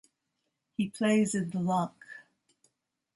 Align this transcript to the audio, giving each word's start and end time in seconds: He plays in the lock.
He 0.77 0.89
plays 0.89 1.35
in 1.35 1.51
the 1.51 1.59
lock. 1.59 2.03